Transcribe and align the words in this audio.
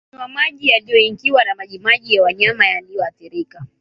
Kunywa 0.09 0.27
maji 0.27 0.67
yaliyoingiwa 0.67 1.45
na 1.45 1.55
majimaji 1.55 2.15
ya 2.15 2.23
wanyama 2.23 2.63
walioathirika 2.65 3.65